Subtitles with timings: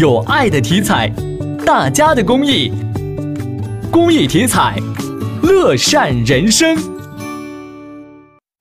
[0.00, 1.12] 有爱的体彩，
[1.66, 2.72] 大家的公益，
[3.92, 4.74] 公益体彩，
[5.42, 6.74] 乐善人生。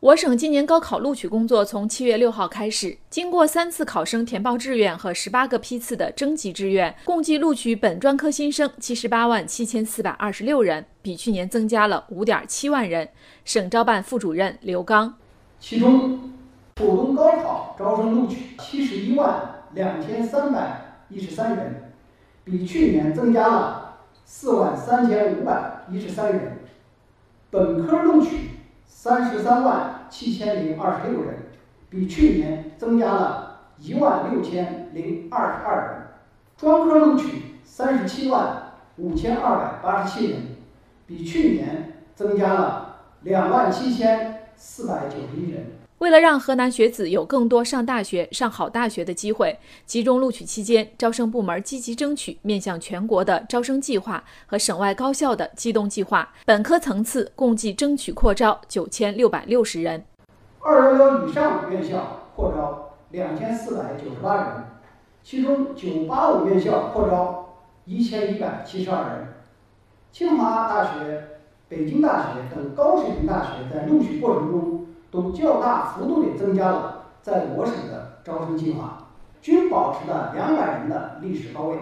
[0.00, 13.08] 我省今年高考录取工作从七月六号开始，经过三次考生填报志愿和十八个批次的征集志愿，共计录取本专科新生七十八万七千四百二十六人，比去年增加了五点七万人。
[13.46, 15.14] 省招办副主任刘刚，
[15.58, 16.30] 其中
[16.74, 21.92] 普通高考招生录取七十一万两千三百一十三人，
[22.44, 26.58] 比去年增加了四万三千五百一十三人。
[27.50, 28.48] 本科录取。
[28.94, 31.34] 三十三万七千零二十六人，
[31.90, 36.06] 比去年增加了一万六千零二十二人。
[36.56, 40.40] 专科录取三十七万五千二百八十七人，
[41.04, 45.66] 比去年增加了两万七千四百九十一人。
[46.02, 49.56] 为了让河南学子有更多上大学、上好大学的机会，
[49.86, 56.28] 集中录取期间，招生部门积极争取面向全国的招生计划和省外高校的机动计划。
[56.44, 60.04] 本科层次共计争取扩招九千六百六十人，
[60.58, 64.64] 二幺幺以上院校扩招两千四百九十八人，
[65.22, 69.28] 其中九八五院校扩招一千一百七十二人。
[70.10, 74.81] 清华大学、北京大学等高水平大学在录取过程中。
[75.12, 78.96] 都较大幅度地增加了在我省的招生计划，
[79.42, 81.76] 均保持了两百人的历史高位。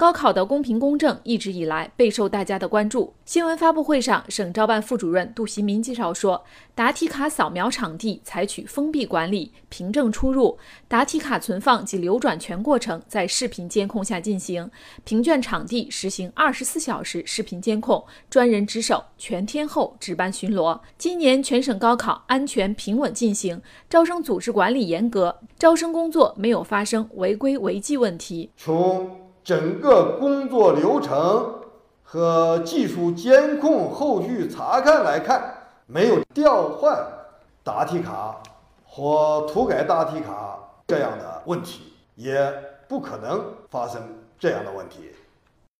[0.00, 3.12] 高考的公平公正一直以来备受大家的关注。
[3.26, 6.42] 新闻发布会上，省招办副主任杜习民介绍说，
[6.74, 10.56] 答题卡扫描场地采取封闭管理，凭证出入；
[10.88, 14.70] 答题卡存放及流转全过程在视频监控下进行。
[15.04, 20.80] 评卷场地实行二十四小时视频监控，专人值守，全天候值班巡逻。
[20.96, 28.50] 今年全省高考安全平稳进行，招生组织管理严格，招生工作没有发生违规违纪问题。
[28.56, 31.54] 从整个工作流程
[32.02, 35.54] 和技术监控后续查看来看，
[35.86, 36.96] 没有调换
[37.62, 38.36] 答题卡
[38.84, 42.52] 或涂改答题卡这样的问题，也
[42.88, 44.02] 不可能发生
[44.38, 45.10] 这样的问题。